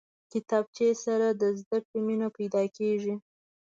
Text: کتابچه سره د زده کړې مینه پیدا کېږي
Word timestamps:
کتابچه 0.31 0.87
سره 1.05 1.27
د 1.41 1.43
زده 1.59 1.77
کړې 1.87 1.99
مینه 2.07 2.27
پیدا 2.37 2.63
کېږي 2.77 3.15